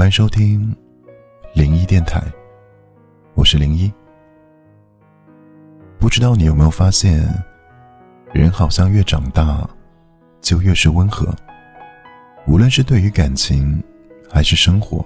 [0.00, 0.74] 欢迎收听
[1.52, 2.22] 零一电台，
[3.34, 3.92] 我是零一。
[5.98, 7.22] 不知道你有没有发现，
[8.32, 9.68] 人好像越长大，
[10.40, 11.28] 就越是温和。
[12.46, 13.78] 无论是对于感情，
[14.32, 15.04] 还是生活，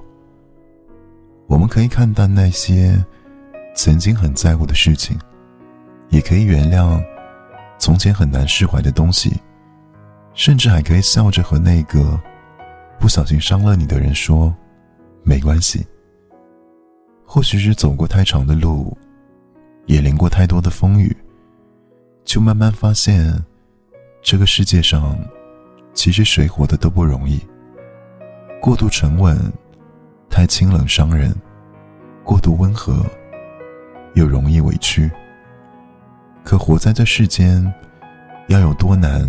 [1.49, 2.97] 我们可以看淡那些
[3.75, 5.19] 曾经很在乎的事情，
[6.11, 7.03] 也可以原谅
[7.81, 9.33] 从前很难释怀的东西，
[10.35, 12.17] 甚至还可以笑着和那个
[13.01, 14.55] 不小心伤了你的人说。
[15.25, 15.85] 没关系。
[17.27, 18.97] 或许是走过太长的路，
[19.87, 21.17] 也淋过太多的风雨，
[22.25, 23.35] 就慢慢发现，
[24.23, 25.19] 这个世界上，
[25.95, 27.41] 其实谁活的都不容易。
[28.61, 29.37] 过度沉稳，
[30.31, 31.33] 太清冷伤人；
[32.23, 33.05] 过度温和，
[34.15, 35.11] 又容易委屈。
[36.45, 37.65] 可活在这世间，
[38.49, 39.29] 要有多难，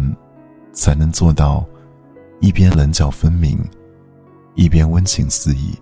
[0.74, 1.66] 才能做到
[2.42, 3.58] 一边棱角分明，
[4.54, 5.74] 一边温情四溢？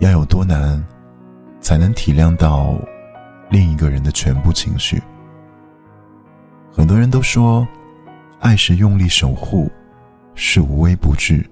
[0.00, 0.82] 要有多难，
[1.60, 2.74] 才能体谅到
[3.50, 5.00] 另一个人的全部情绪？
[6.72, 7.66] 很多人都说，
[8.38, 9.70] 爱是用力守护，
[10.34, 11.44] 是无微不至，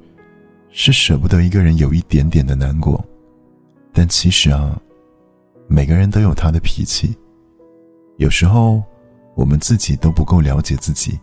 [0.71, 3.05] 是舍不得一个人有一点点的难过。
[3.93, 4.81] 但其实啊，
[5.67, 7.15] 每个人都有他的脾气。
[8.17, 8.83] 有时候，
[9.35, 11.21] 我们自己都不够了解自己，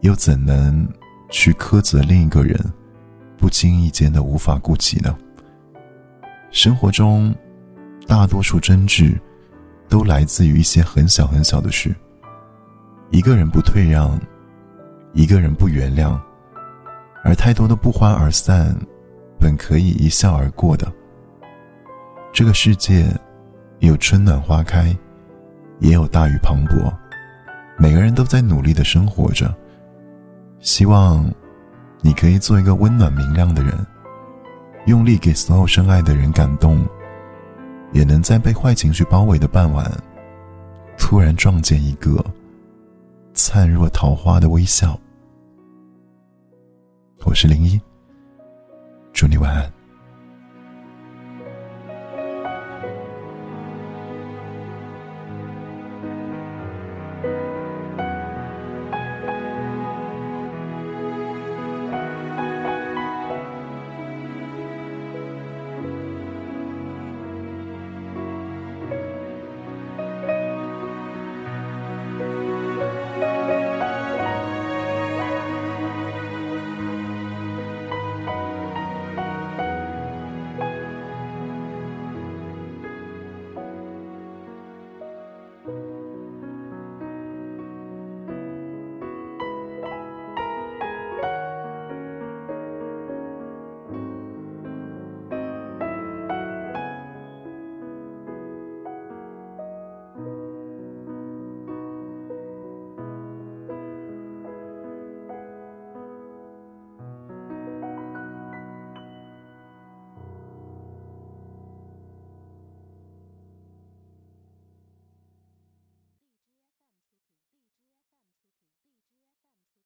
[0.00, 0.88] 又怎能
[1.30, 2.58] 去苛责另一个人
[3.38, 5.16] 不经意间的无法顾及呢？
[6.52, 7.34] 生活中，
[8.06, 9.18] 大多数争执，
[9.88, 11.94] 都来自于一些很小很小的事。
[13.10, 14.20] 一个人不退让，
[15.14, 16.20] 一个人不原谅，
[17.24, 18.76] 而太多的不欢而散，
[19.40, 20.92] 本可以一笑而过的。
[22.34, 23.06] 这个世界，
[23.78, 24.94] 有春暖花开，
[25.80, 26.92] 也有大雨磅礴，
[27.78, 29.52] 每个人都在努力的生活着。
[30.60, 31.32] 希望，
[32.02, 33.74] 你可以做一个温暖明亮的人。
[34.86, 36.84] 用力给所有深爱的人感动，
[37.92, 39.88] 也能在被坏情绪包围的傍晚，
[40.98, 42.24] 突然撞见一个
[43.32, 44.98] 灿若桃花的微笑。
[47.24, 47.80] 我是零一，
[49.12, 49.81] 祝你晚安。